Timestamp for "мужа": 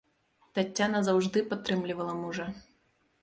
2.25-2.45